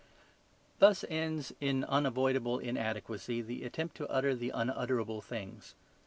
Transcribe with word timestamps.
Thus 0.79 1.05
ends, 1.09 1.53
in 1.61 1.83
unavoidable 1.83 2.57
inadequacy, 2.57 3.43
the 3.43 3.63
attempt 3.63 3.95
to 3.97 4.09
utter 4.09 4.33
the 4.33 4.49
unutterable 4.49 5.21
things. 5.21 5.75